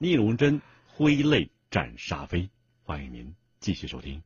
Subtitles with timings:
[0.00, 2.48] 聂荣臻挥泪斩沙飞，
[2.84, 4.22] 欢迎您继续收听。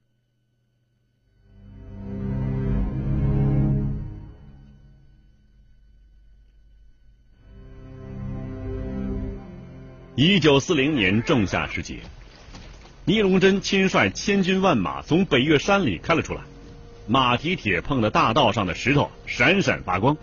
[10.15, 12.01] 一九四零年仲夏时节，
[13.07, 16.43] 聂荣臻亲率千军万马从北岳山里开了出来，
[17.09, 20.15] 马蹄铁碰的大道上的石头闪闪发光。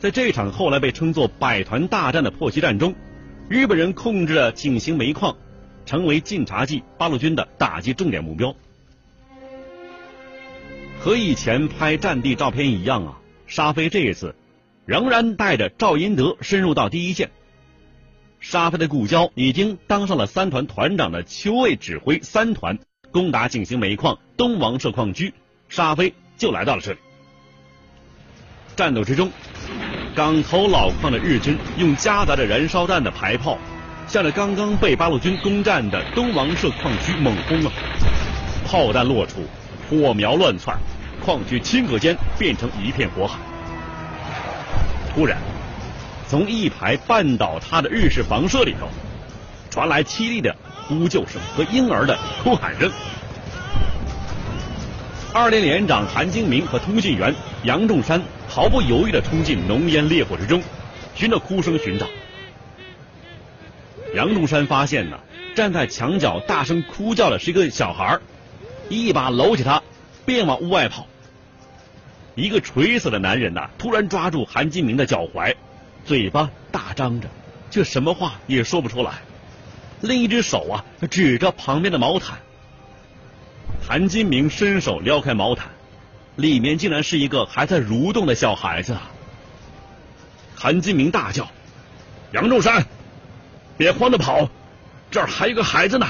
[0.00, 2.92] 在这场后来被称作“百团大战”的破袭战中，
[3.48, 5.36] 日本人控制了井陉煤矿，
[5.84, 8.54] 成为晋察冀八路军的打击重点目标。
[10.98, 14.34] 和以前拍战地照片一样啊，沙飞这一次
[14.86, 17.30] 仍然带着赵英德深入到第一线。
[18.40, 22.78] 沙飞的故交已经当上了三团团长的邱卫指挥三团
[23.10, 25.34] 攻打井陉煤矿东王社矿区，
[25.68, 26.98] 沙飞就来到了这里。
[28.74, 29.30] 战斗之中，
[30.14, 33.58] 港头老矿的日军用夹杂着燃烧弹的排炮，
[34.06, 37.72] 向着刚刚被八路军攻占的东王社矿区猛轰啊！
[38.64, 39.44] 炮弹落处，
[39.90, 40.78] 火苗乱窜，
[41.24, 43.38] 矿区顷刻间变成一片火海。
[45.14, 45.36] 突然。
[46.26, 48.88] 从一排半倒塌的日式房舍里头，
[49.70, 50.56] 传来凄厉的
[50.88, 52.90] 呼救声和婴儿的哭喊声。
[55.32, 58.22] 二连连长韩金明和通信员杨仲山
[58.54, 60.62] 毫不犹豫地冲进浓烟烈火之中，
[61.16, 62.06] 循着哭声寻找。
[64.14, 65.18] 杨仲山发现呢，
[65.56, 68.16] 站在墙角大声哭叫的是一个小孩，
[68.88, 69.82] 一把搂起他，
[70.24, 71.08] 便往屋外跑。
[72.36, 75.56] 一个垂死的男人呐，突然抓住韩金明的脚踝。
[76.04, 77.28] 嘴巴大张着，
[77.72, 79.14] 却什么话也说不出来。
[80.00, 82.38] 另一只手啊，指着旁边的毛毯。
[83.84, 85.70] 韩金明伸手撩开毛毯，
[86.36, 88.96] 里面竟然是一个还在蠕动的小孩子。
[90.54, 91.50] 韩金明大叫
[92.32, 92.86] ：“杨仲山，
[93.76, 94.48] 别慌着跑，
[95.10, 96.06] 这儿还有个孩子呢！”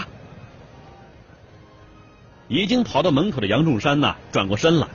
[2.49, 4.87] 已经跑到门口的杨仲山呢，转过身来，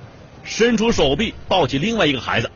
[0.44, 2.52] 伸出手臂抱起另外一个孩子。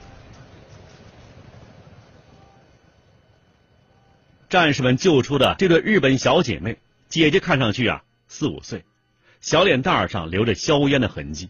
[4.50, 6.78] 战士们救出的这对日本小姐妹，
[7.10, 8.86] 姐姐看上去啊四五岁，
[9.42, 11.50] 小脸蛋上留着硝烟的痕迹，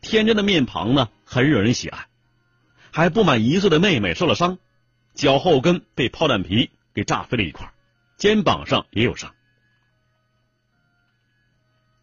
[0.00, 2.06] 天真的面庞呢很惹人喜爱。
[2.90, 4.58] 还不满一岁的妹妹受了伤，
[5.14, 7.72] 脚后跟被炮弹皮给炸飞了一块，
[8.16, 9.32] 肩膀上也有伤。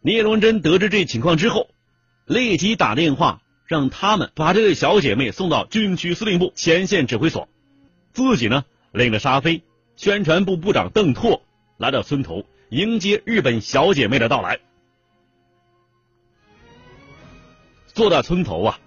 [0.00, 1.68] 聂荣臻得知这情况之后，
[2.24, 7.48] 立即打电话让他们把这对小姐妹送到军区司令部前线指挥所，
[8.12, 9.62] 自己呢领着沙飞。
[9.96, 11.42] 宣传部部长邓拓
[11.76, 14.60] 来到村头迎接日本小姐妹的到来。
[17.98, 18.78] 坐在村头啊，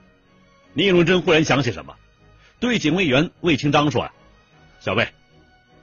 [0.73, 1.97] 聂荣臻忽然想起什么，
[2.61, 4.13] 对警卫员魏清章说：“啊
[4.79, 5.09] 小魏，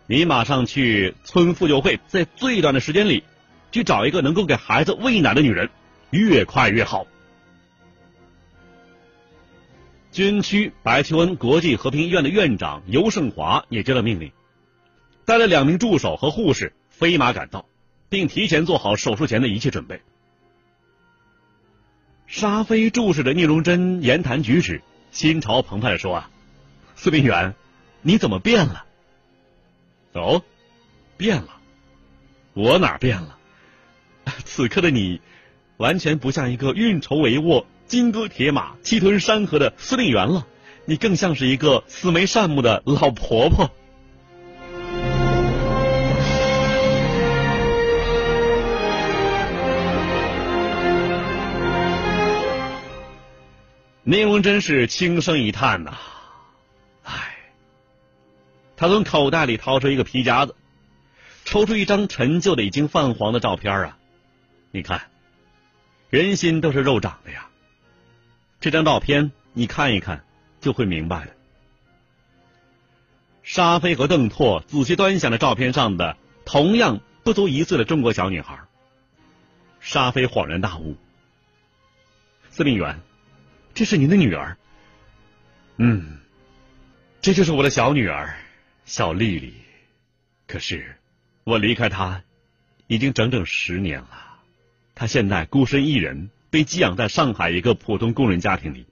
[0.07, 3.25] 你马上去村妇救会，在最短的时间里
[3.71, 5.69] 去找一个能够给孩子喂奶的女人，
[6.09, 7.07] 越快越好。”
[10.11, 14.33] 军区白求恩国际和平医院的院长尤胜华也接了命令。
[15.27, 17.67] 带了两名助手和护士飞马赶到，
[18.09, 20.01] 并提前做好手术前的一切准备。
[22.29, 26.31] 沙飞注视着聂荣臻言谈举止，心潮澎湃的说：“啊，
[26.95, 27.55] 司令员，
[28.03, 28.85] 你怎么变了？
[30.13, 30.43] 哦，
[31.17, 31.49] 变了？
[32.53, 33.39] 我哪变了？
[34.45, 35.23] 此刻的你，
[35.79, 40.47] 完全不像一个运筹帷幄、金戈铁马、气吞山河的司令员了，
[40.85, 43.71] 你更像是一个慈眉善目的老婆婆。”
[54.11, 55.99] 聂荣臻是轻声一叹呐，
[57.03, 57.37] 唉，
[58.75, 60.57] 他从口袋里掏出一个皮夹子，
[61.45, 63.99] 抽出一张陈旧的、已经泛黄的照片啊，
[64.71, 65.11] 你看，
[66.09, 67.51] 人心都是肉长的呀。
[68.61, 70.25] 这张照片你看一看
[70.59, 71.37] 就会明白的。
[73.43, 76.17] 沙飞和邓拓仔细端详着照片上的
[76.47, 78.59] 同样不足一岁的中国小女孩，
[79.81, 80.97] 沙飞恍然大悟，
[82.49, 83.03] 司令员。
[83.79, 84.57] 这是您的女儿，
[85.77, 86.19] 嗯，
[87.21, 88.37] 这就是我的小女儿
[88.85, 89.55] 小丽丽。
[90.49, 90.97] 可是，
[91.45, 92.25] 我离开她
[92.89, 94.41] 已经整整十年了，
[94.97, 98.85] 她现在孤身一人，被寄养在上海一个普通工人家庭里。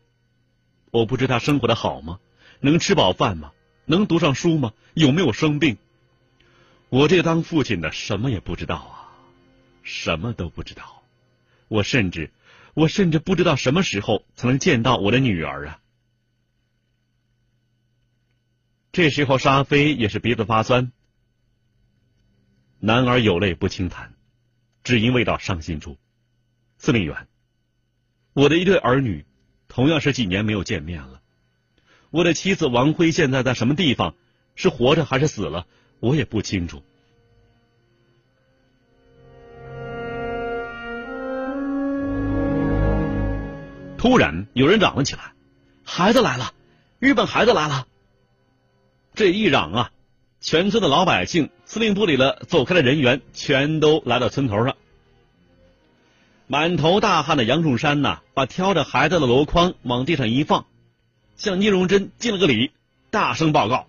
[0.93, 2.21] 我不知她生活的好吗？
[2.61, 3.51] 能吃饱饭吗？
[3.87, 4.73] 能读上书吗？
[4.95, 5.79] 有没有生病？
[6.91, 9.11] 我这个当父亲的什么也不知道啊，
[9.83, 11.03] 什么都不知道。
[11.67, 12.31] 我甚至，
[12.77, 15.81] 我甚至不知道什么时候才能见到我的女儿啊！
[18.93, 20.93] 这时候，沙飞也是鼻子发酸。
[22.79, 24.15] 男儿有泪不轻弹，
[24.85, 25.97] 只因未到伤心处。
[26.77, 27.27] 司令员，
[28.35, 29.25] 我的一对儿女，
[29.69, 31.23] 同样是几年没有见面了。
[32.11, 34.15] 我的妻子王辉现在在什么地方？
[34.55, 35.67] 是活着还是死了？
[35.99, 36.85] 我也不清楚。
[43.99, 45.33] 突然有人嚷了起来
[45.85, 46.53] ：“孩子来了！
[46.99, 47.87] 日本孩子来了！”
[49.15, 49.91] 这一嚷啊，
[50.41, 54.77] 全村的老百姓、司令部里的走开的人员全都来到村头上。
[56.47, 60.67] 满头大汗的杨仲山呐，把挑着孩子的箩筐往地上一放，
[61.37, 62.73] 向聂荣臻敬了个礼，
[63.11, 63.87] 大声报告：“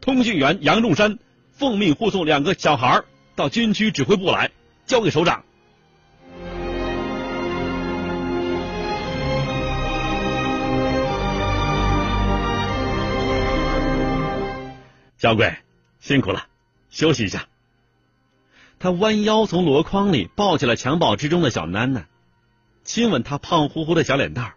[0.00, 1.18] 通讯员杨仲山
[1.52, 3.02] 奉命护送两个小孩
[3.34, 4.52] 到军区指挥部来，
[4.86, 5.44] 交给首长。”
[15.18, 15.52] 小鬼，
[15.98, 16.46] 辛苦了，
[16.90, 17.48] 休息一下。
[18.78, 22.04] 他弯腰从箩筐里抱起了襁褓之中的小囡囡，
[22.84, 24.54] 亲吻她胖乎乎的小脸蛋儿，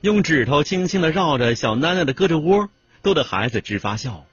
[0.00, 2.70] 用指头轻轻的绕着小囡囡的胳肢窝，
[3.02, 4.24] 逗得孩子直发笑。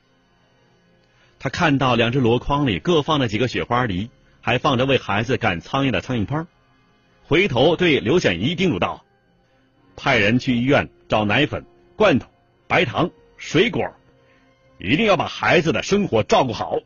[1.38, 4.10] 他看到两只箩筐里各放着几个雪花梨，
[4.40, 6.46] 还放着为孩子赶苍蝇的苍蝇拍
[7.28, 9.04] 回头对刘显一叮嘱道
[9.98, 11.66] ：“派人去医院找奶粉、
[11.98, 12.30] 罐头、
[12.70, 13.94] 白糖、水果。”
[14.84, 16.80] 一定要把孩子的生活照顾好。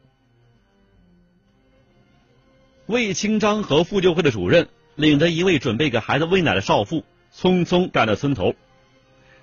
[2.88, 7.04] 魏清章和妇救会的主任领着一位准备给孩子喂奶的少妇，
[7.34, 8.54] 匆匆赶到村头。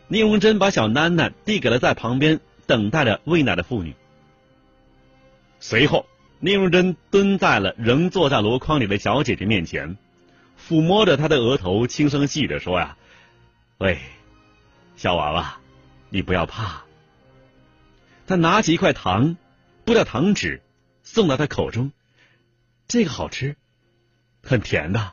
[0.07, 3.95] 聂荣臻把小囡囡递给了在旁边等待着喂奶的妇女。
[5.59, 6.07] 随后，
[6.39, 9.97] 聂荣臻蹲在了仍坐在箩筐里的小姐姐面前，
[10.61, 12.97] 抚摸着她的额头，轻声细语的说：“呀，
[13.79, 13.99] 喂，
[14.97, 15.59] 小娃娃，
[16.11, 16.83] 你不要怕。”
[18.33, 19.37] 他拿起一块糖，
[19.85, 20.63] 剥掉糖纸，
[21.03, 21.93] 送到他口中。
[22.89, 23.57] 这个好吃，
[24.43, 25.13] 很甜的。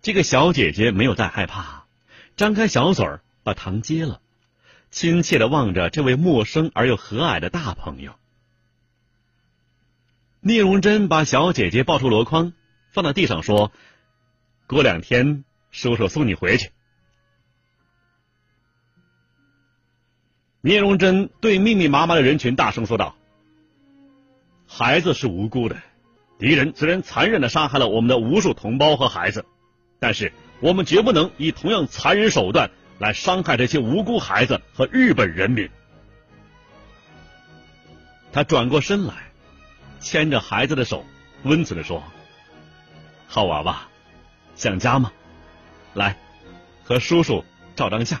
[0.00, 1.84] 这个小姐姐没有再害怕，
[2.36, 4.22] 张开小嘴儿把糖接了，
[4.90, 8.14] 亲切的望着这位陌生而又和蔼的大朋友。
[10.40, 12.54] 聂荣臻把小姐姐抱出箩筐，
[12.90, 13.70] 放到地上说
[14.66, 16.70] ：“过两天，叔叔送你回去。”
[20.64, 23.14] 聂荣臻对密密麻麻的人群大声说道
[24.66, 25.76] ：“孩子是无辜的，
[26.38, 29.44] 敌人虽然残忍的杀害了我们的无数同胞和孩子，
[30.00, 35.68] 但是我们绝不能以同样残忍手段来伤害这些无辜孩子和日本人民。”
[38.32, 39.12] 他转过身来，
[40.00, 41.04] 牵着孩子的手，
[41.42, 42.02] 温存的说
[43.28, 43.86] ：“好娃娃，
[44.56, 45.12] 想家吗？
[45.92, 46.16] 来，
[46.84, 47.44] 和叔叔
[47.76, 48.18] 照张相，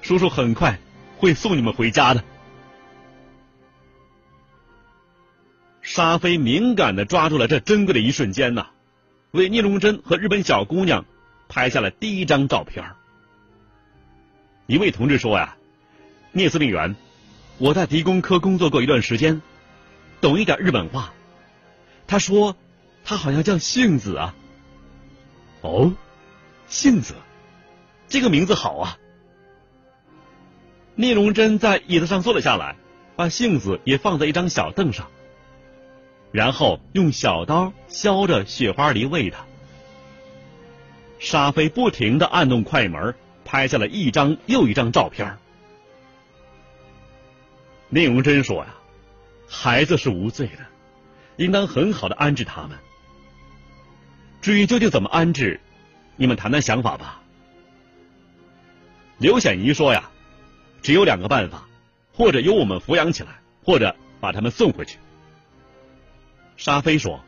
[0.00, 0.78] 叔叔很快。”
[1.16, 2.22] 会送你们回家的。
[5.82, 8.66] 沙飞敏感的抓住了这珍贵的一瞬间呐，
[9.30, 11.04] 为聂荣臻和日本小姑娘
[11.48, 12.84] 拍下了第一张照片。
[14.66, 15.56] 一位同志说呀
[16.32, 16.96] ：“聂司令员，
[17.58, 19.40] 我在敌工科工作过一段时间，
[20.20, 21.12] 懂一点日本话。”
[22.08, 22.56] 他说
[23.04, 24.34] ：“他好像叫杏子啊。”
[25.62, 25.92] 哦，
[26.66, 27.14] 杏子，
[28.08, 28.98] 这个名字好啊。
[30.98, 32.74] 聂荣臻在椅子上坐了下来，
[33.16, 35.10] 把杏子也放在一张小凳上，
[36.32, 39.44] 然后用小刀削着雪花梨喂他。
[41.18, 45.36] 沙飞不停的按动快门，拍下了一张又一张照片。
[47.90, 48.74] 聂荣臻说呀
[49.46, 50.64] ：“孩子是无罪的，
[51.36, 52.78] 应当很好的安置他们。
[54.40, 55.60] 至于究竟怎么安置，
[56.16, 57.20] 你们谈谈想法吧。”
[59.20, 60.10] 刘显仪说呀。
[60.86, 61.66] 只有两个办法，
[62.12, 64.98] 或者由我们抚养起来，或者把他们送回去。
[66.56, 67.24] 沙飞说：“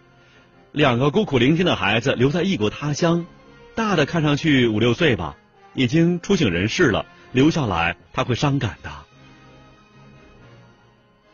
[0.70, 3.26] 两个孤苦伶仃的孩子留在异国他乡，
[3.74, 5.36] 大的看上去五六岁吧，
[5.74, 8.92] 已经出醒人世了，留下来他会伤感的。”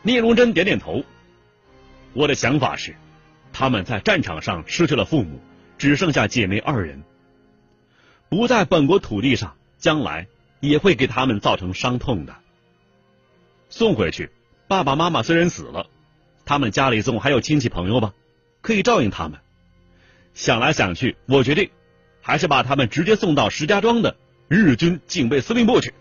[0.00, 1.04] 聂荣臻点点头。
[2.14, 2.96] 我的想法是，
[3.52, 5.42] 他们在战场上失去了父母，
[5.76, 7.04] 只剩下姐妹二人，
[8.30, 10.26] 不在本国土地上，将来。
[10.68, 12.35] 也会给他们造成伤痛的。
[13.68, 14.30] 送回去，
[14.68, 15.87] 爸爸妈妈虽然死了，
[16.44, 18.14] 他们家里总还有亲戚朋友吧，
[18.61, 19.40] 可以照应他们。
[20.35, 21.71] 想来想去，我决定
[22.21, 24.16] 还是把他们直接送到石家庄的
[24.49, 25.92] 日军警备司令部去。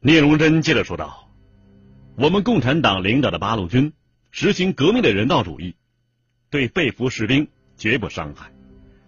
[0.00, 1.28] 聂荣臻接着说道
[2.14, 3.92] ：“我们共产党领导的八路军
[4.30, 5.74] 实行革命的人道主义，
[6.48, 8.50] 对被俘士兵绝不伤害。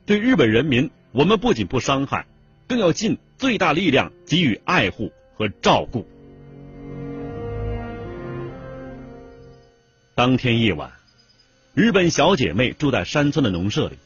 [0.07, 2.27] 对日本人民，我们不仅不伤害，
[2.67, 6.07] 更要尽最大力量给予爱护和照顾。”
[10.15, 10.93] 当天夜晚，
[11.75, 13.97] 日本小姐妹住在山村的农舍里，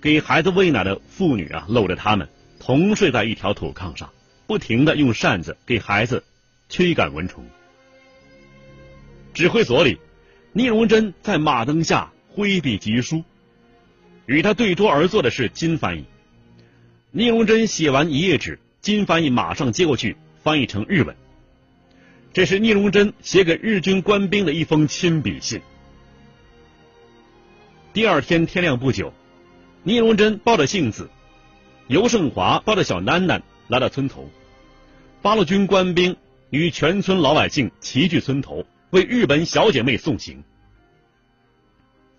[0.00, 2.28] 给孩子喂奶的妇女啊，搂着他们
[2.60, 4.10] 同睡在一条土炕上。
[4.46, 6.24] 不停的用扇子给孩子
[6.70, 7.44] 驱赶蚊虫。
[9.34, 9.98] 指挥所里，
[10.52, 13.24] 聂荣臻在马灯下挥笔疾书，
[14.28, 16.04] 与他对桌而坐的是金翻译。
[17.10, 21.16] 聂荣臻写完一页纸，金翻译马上接过去翻译成日文。
[22.34, 25.62] 这是聂荣臻写给日军官兵的一封亲笔信。
[27.94, 29.14] 第二天天亮不久，
[29.82, 31.08] 聂荣臻抱着杏子，
[31.86, 34.28] 尤胜华抱着小囡囡来到村头。
[35.22, 36.14] 八路军官兵
[36.50, 40.44] 与全村老百姓齐聚村头，为日本小姐妹送行。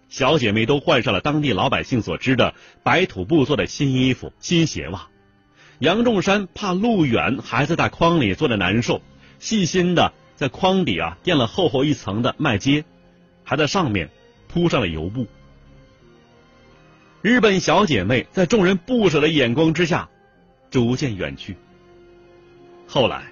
[0.09, 5.07] 小姐妹都换上了当地老百姓所织的白土布做的新衣服、新鞋袜。
[5.77, 9.01] 杨仲山怕路远，还在筐里坐着难受，
[9.37, 12.83] 细心的在筐底啊垫了厚厚一层的麦秸，
[13.43, 14.09] 还在上面
[14.47, 15.27] 铺上了油布。
[17.21, 20.09] 日本小姐妹在众人不舍的眼光之下，
[20.71, 21.55] 逐渐远去。
[22.87, 23.25] 后来，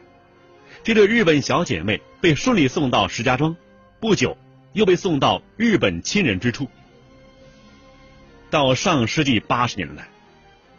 [0.83, 3.55] 这对日本小姐妹被顺利送到石家庄，
[3.99, 4.37] 不久
[4.77, 6.69] 又被送到日本亲人之处。
[8.51, 10.07] 到上世纪八十年代，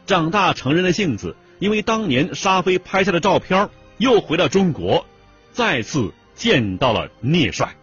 [0.06, 5.04] 长大成人的杏子，因为当年沙飞拍下的照片，又回到中国，
[5.52, 7.74] 再次见到了聂帅。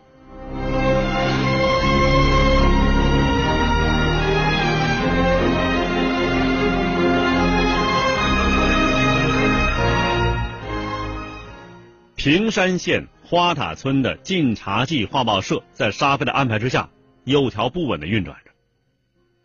[12.15, 16.91] 平山县花塔村的《晋察冀画报社》在沙飞的安排之下，
[17.23, 18.51] 有条不紊的运转着。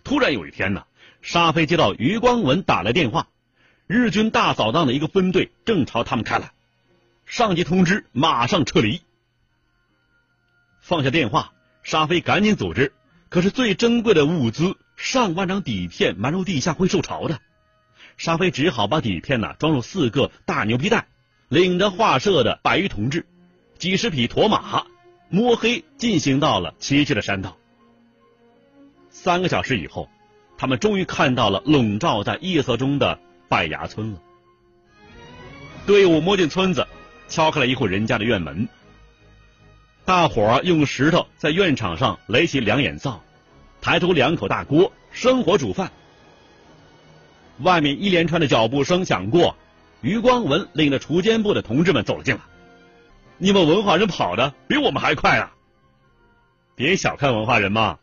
[0.05, 0.85] 突然有一天呢，
[1.23, 3.29] 沙飞接到余光文打来电话，
[3.87, 6.53] 日军大扫荡的一个分队正朝他们开来，
[7.25, 9.01] 上级通知马上撤离。
[10.83, 12.93] 放下电话，沙飞赶紧组织，
[13.31, 17.41] 可是最珍贵的物资上万张底片埋入地下会受潮的，
[18.19, 21.07] 沙飞只好把底片呢装入四个大牛皮袋。
[21.49, 23.27] 领着画社的百余同志，
[23.81, 24.85] 几十匹驼马，
[25.31, 27.57] 摸黑进行到了崎岖的山道。
[29.09, 30.07] 三个小时以后，
[30.59, 33.19] 他们终于看到了笼罩在夜色中的
[33.49, 34.21] 拜崖村了。
[35.87, 36.87] 队伍摸进村子，
[37.27, 38.69] 敲开了一户人家的院门。
[40.05, 43.23] 大伙儿用石头在院场上垒起两眼灶，
[43.81, 45.91] 抬出两口大锅，生火煮饭。
[47.61, 49.57] 外面一连串的脚步声响过。
[50.03, 52.41] 余光文领着锄奸部的同志们走了进来。
[53.43, 55.53] 你们文化人跑的比我们还快啊！
[56.77, 57.99] 别小看文化人嘛，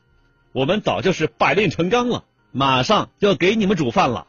[0.51, 4.25] 我们早就是百炼成钢了，马上就要给你们煮饭了。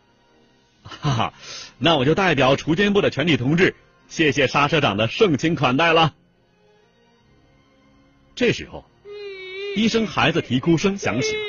[0.83, 1.35] 哈哈，
[1.79, 3.75] 那我就代表锄奸部的全体同志，
[4.07, 6.15] 谢谢沙社长的盛情款待了。
[8.35, 8.85] 这时候，
[9.77, 11.43] 一声孩子啼哭声响起了。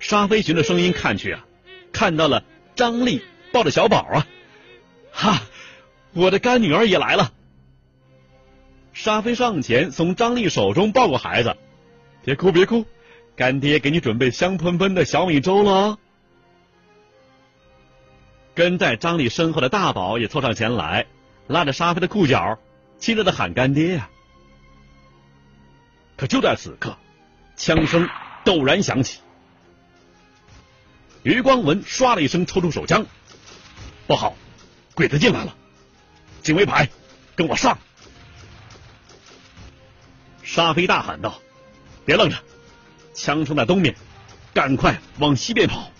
[0.00, 1.44] 沙飞寻着声音看去啊，
[1.92, 2.42] 看到了
[2.74, 3.22] 张丽
[3.52, 4.26] 抱着小宝啊。
[5.12, 5.42] 哈，
[6.14, 7.34] 我的干女儿也来了。
[8.98, 11.56] 沙飞上前从张丽手中抱过孩子，
[12.24, 12.84] 别哭别哭，
[13.36, 15.96] 干爹给你准备香喷喷的小米粥了。
[18.56, 21.06] 跟在张丽身后的大宝也凑上前来，
[21.46, 22.58] 拉着沙飞的裤脚，
[22.98, 24.10] 亲热的喊干爹呀。
[26.16, 26.96] 可就在此刻，
[27.54, 28.08] 枪声
[28.44, 29.20] 陡然响起，
[31.22, 33.06] 余光文唰的一声抽出手枪，
[34.08, 34.34] 不好！
[34.92, 35.54] 鬼子进来了！
[36.42, 36.88] 警卫排，
[37.36, 37.78] 跟我上！
[40.48, 41.42] 沙飞大喊道
[42.06, 42.36] ：“别愣着，
[43.12, 43.94] 枪声在东面，
[44.54, 45.92] 赶快往西边跑！”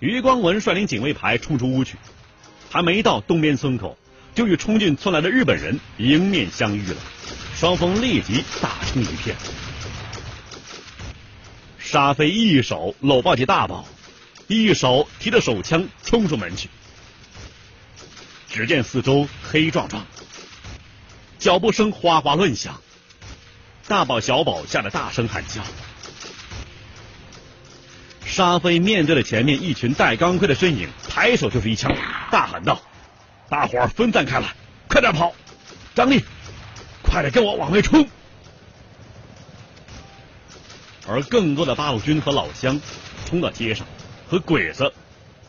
[0.00, 1.96] 余光文率领警卫排冲出屋去，
[2.68, 3.96] 还没到东边村口，
[4.34, 6.96] 就与冲进村来的日本人迎面相遇了，
[7.54, 9.36] 双方立即打成一片。
[11.78, 13.86] 沙飞一手搂抱起大宝，
[14.48, 16.68] 一手提着手枪冲出门去。
[18.48, 20.04] 只见四周黑壮壮，
[21.42, 22.80] 脚步声哗哗乱响，
[23.88, 25.60] 大宝小宝吓得大声喊叫。
[28.24, 31.92] 沙飞面对着前面一群戴钢盔的身影，抬手就是一枪，
[32.30, 32.80] 大喊道
[33.50, 34.54] ：“大伙儿分散开来，
[34.88, 35.34] 快点跑！
[35.96, 36.22] 张力，
[37.02, 38.06] 快点跟我往外冲！”
[41.08, 42.80] 而更多的八路军和老乡
[43.26, 43.84] 冲到街上，
[44.28, 44.94] 和鬼子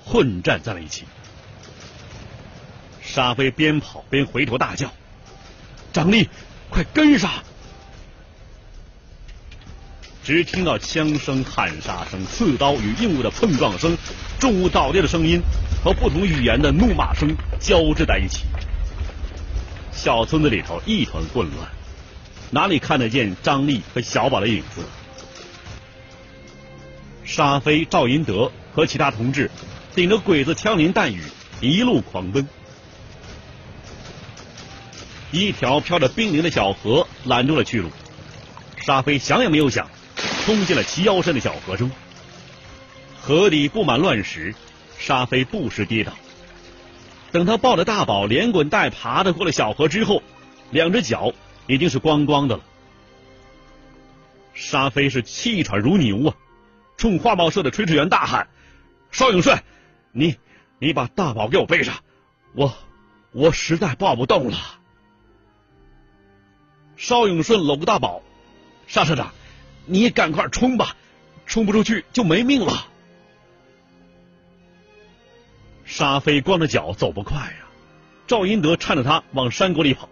[0.03, 1.05] 混战在了一起。
[3.03, 4.91] 沙飞边跑边回头大叫
[5.93, 6.27] ：“张力，
[6.69, 7.31] 快跟上！”
[10.23, 13.97] 只听到枪声、喊杀声、刺刀与硬物的碰撞声、
[14.39, 15.41] 重物倒地的声音
[15.83, 18.45] 和不同语言的怒骂声交织在一起。
[19.91, 21.69] 小村子里头一团混乱，
[22.51, 24.81] 哪里看得见张力和小宝的影子？
[27.25, 29.51] 沙飞、赵银德和其他同志
[29.93, 31.21] 顶着鬼子枪林弹雨
[31.61, 32.47] 一路狂奔。
[35.33, 37.89] 一条飘着冰凌的小河拦住了去路，
[38.77, 39.89] 沙飞想也没有想，
[40.45, 41.89] 冲进了齐腰深的小河中。
[43.19, 44.53] 河底布满乱石，
[44.99, 46.13] 沙飞不时跌倒。
[47.31, 50.21] 等他抱着大宝连滚带爬的过了小河之后，
[50.69, 51.33] 两只脚
[51.65, 52.63] 已经是光光的了。
[54.53, 56.35] 沙飞是气喘如牛啊，
[56.95, 58.47] 冲画报社的炊事员大喊
[59.09, 59.57] ：“邵永顺，
[60.11, 60.37] 你
[60.77, 61.95] 你把大宝给我背上，
[62.53, 62.71] 我
[63.31, 64.57] 我实在抱不动了。”
[66.95, 68.21] 邵永顺搂个大宝，
[68.87, 69.33] 沙社长，
[69.85, 70.95] 你赶快冲吧，
[71.45, 72.87] 冲不出去就没命了。
[75.85, 77.67] 沙飞光着脚走不快呀，
[78.25, 80.07] 赵英德搀着他往山沟里跑，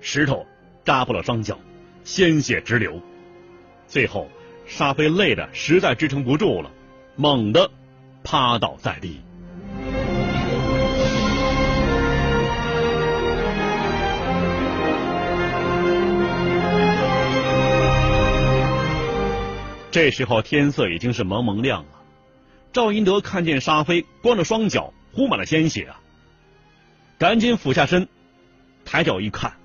[0.00, 0.46] 石头
[0.84, 1.58] 扎破了双脚，
[2.04, 3.00] 鲜血直流。
[3.86, 4.28] 最后，
[4.66, 6.70] 沙飞累的实在支撑不住了，
[7.16, 7.70] 猛地
[8.24, 9.20] 趴倒在地。
[19.90, 21.90] 这时候天色已经是蒙蒙亮了，
[22.72, 26.00] 赵英德看见沙飞光着双脚，糊满了鲜血啊，
[27.18, 28.08] 赶紧俯下身，
[28.84, 29.56] 抬脚一看，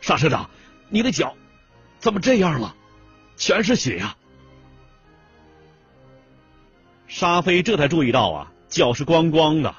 [0.00, 0.48] 沙社长，
[0.88, 1.36] 你的脚
[1.98, 2.74] 怎么这样了？
[3.36, 4.16] 全是血呀！
[7.06, 9.74] 沙飞这才注意到啊，脚是光光的，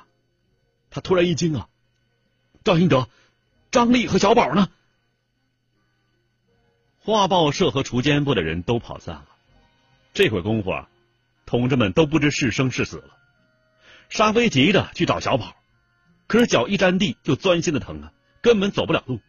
[0.89, 1.67] 他突然一惊啊，
[2.63, 3.09] 赵英德、
[3.71, 4.69] 张丽和小宝呢？
[6.99, 9.25] 画报社和锄奸部的人都跑散了。
[10.13, 10.89] 这会功夫啊，
[11.45, 13.17] 同志们都不知是生是死了。
[14.09, 15.55] 沙飞急着去找小宝，
[16.27, 19.19] 可是脚一沾地就钻心的疼啊，根本走不了路。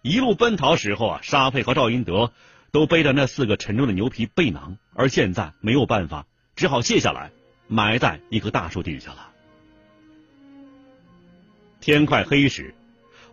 [0.00, 2.32] 一路奔逃时候啊，沙飞和赵英德
[2.70, 6.26] 都背着那四个沉重的牛皮背囊，而现在没有办法，
[6.56, 7.30] 只好卸下来
[7.68, 9.30] 埋在一棵大树底下了。
[11.80, 12.74] 天快黑时，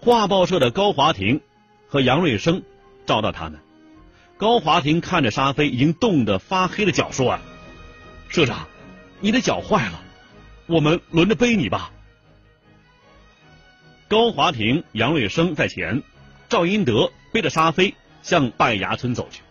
[0.02, 1.40] 画报社的高华庭
[1.88, 2.64] 和杨瑞生
[3.06, 3.60] 找到他们。
[4.42, 7.42] 高华庭看着沙飞已经冻得发黑的脚，说：“啊，
[8.28, 8.68] 社长，
[9.20, 10.02] 你的脚坏了，
[10.66, 11.92] 我们轮着背你吧。”
[14.10, 16.02] 高华庭、杨瑞生在前，
[16.50, 19.44] 赵英德背着沙飞向半崖村走去。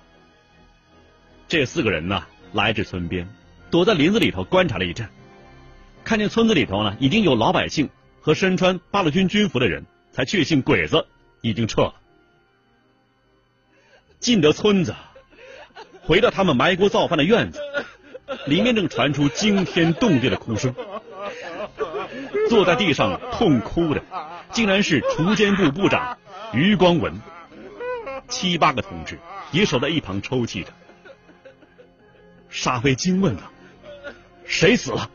[1.47, 3.29] 这四个人呢，来至村边，
[3.71, 5.09] 躲在林子里头观察了一阵，
[6.03, 11.07] 看见村子里头呢已经有老百姓和身穿八路军军服的人，才确信鬼子
[11.43, 12.00] 已经撤了。
[14.21, 14.95] 进得村子，
[16.03, 17.61] 回到他们埋锅造饭的院子，
[18.47, 20.75] 里面正传出惊天动地的哭声。
[22.49, 24.03] 坐在地上痛哭的，
[24.53, 26.19] 竟然是锄奸部部长
[26.53, 27.21] 余光文。
[28.29, 29.19] 七八个同志
[29.51, 30.71] 也守在一旁抽泣着。
[32.49, 33.43] 沙飞惊问道
[34.45, 35.11] ：“谁死了？”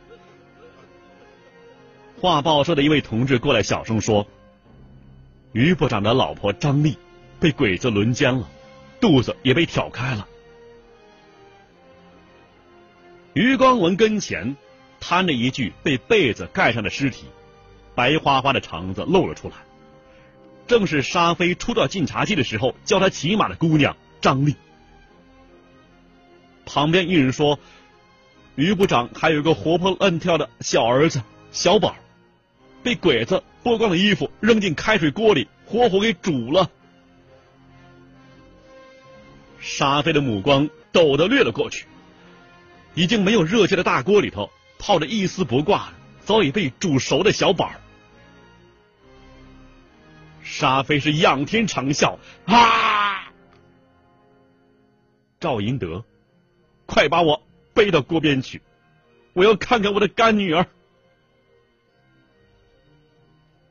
[2.19, 4.25] 画报社的一位同志过来小声说
[5.53, 6.97] ：“余部长的老婆张丽
[7.39, 8.49] 被鬼子轮奸了。”
[9.05, 10.27] 肚子也被挑开了。
[13.33, 14.55] 余光文跟前
[14.99, 17.25] 摊着一具被被子盖上的尸体，
[17.93, 19.57] 白花花的肠子露了出来，
[20.65, 24.55] 正是沙飞初到晋察冀的时候教他骑马的姑娘张丽。
[26.65, 27.59] 旁边一人说
[28.57, 31.95] ：“余部长还有个活泼乱跳的小儿子小宝，
[32.81, 36.71] 被鬼子剥光了衣服扔进开水锅里，活活给煮了。”
[39.59, 41.87] 沙飞的目光陡的掠了过去，
[42.93, 45.91] 已经没有热气的大锅里头泡着一丝不挂
[46.23, 47.71] 早已被煮熟的小宝。
[50.43, 53.31] 沙飞是仰天长啸啊！
[55.39, 56.05] 赵银德，
[56.85, 57.41] 快把我
[57.73, 58.61] 背到锅边去，
[59.33, 60.65] 我要看看我的干女儿。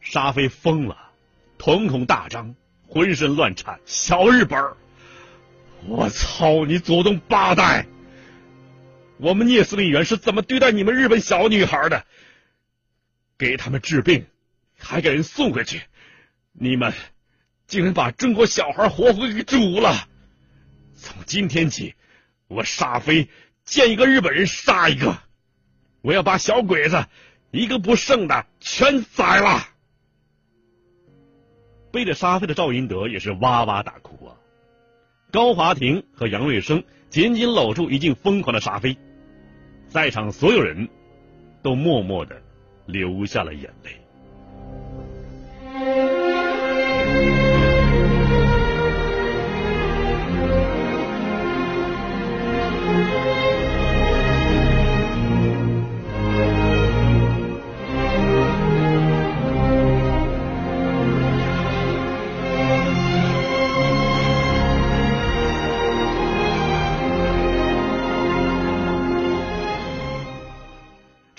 [0.01, 1.11] 沙飞疯了，
[1.57, 2.55] 瞳孔大张，
[2.87, 4.77] 浑身乱颤，小日本儿。
[5.87, 7.87] 我操你祖宗八代！
[9.19, 12.05] 我们聂司令员是怎么对待你们日本小女孩的？
[13.37, 14.27] 给他们治病，
[14.79, 15.83] 还给人送回去，
[16.53, 16.93] 你们
[17.67, 20.09] 竟然把中国小孩活活给煮了！
[20.97, 21.95] 从今天起，
[22.49, 23.29] 我沙飞
[23.65, 25.19] 见一个日本人杀一个，
[26.01, 27.07] 我要把小鬼子
[27.51, 29.69] 一个不剩的全宰了！
[31.93, 34.37] 背着沙飞的赵英德也是哇哇大哭啊！
[35.35, 38.97] 高华庭和杨瑞生紧紧搂住已经疯狂的沙飞，
[39.89, 40.89] 在场所有人
[41.61, 42.41] 都默默的
[42.87, 43.91] 流下了眼泪。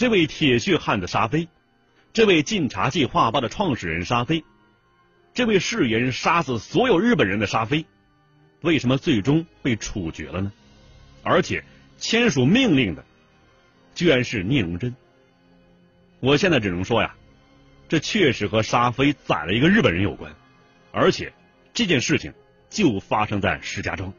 [0.05, 1.47] 这位铁血汉子沙飞，
[2.13, 4.43] 这位晋察冀画报的创始人沙飞，
[5.33, 7.87] 这位誓言杀死所有日本人的沙飞，
[8.61, 10.51] 为什么最终被处决了呢？
[11.23, 11.63] 而且
[11.97, 13.03] 签署命令的，
[13.95, 14.95] 居然是聂荣臻。
[16.19, 17.15] 我现在只能说呀，
[17.89, 20.31] 这确实和沙飞宰了一个日本人有关，
[20.91, 21.33] 而且
[21.73, 22.31] 这件事情
[22.69, 24.13] 就发生在石家庄。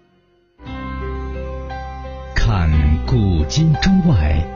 [2.35, 2.69] 看
[3.07, 4.56] 古今中外。